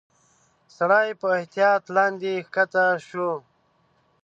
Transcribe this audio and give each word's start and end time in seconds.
سړی 0.77 1.07
په 1.21 1.27
احتياط 1.37 1.83
لاندي 1.95 2.35
کښته 2.53 2.85
شو. 3.07 3.29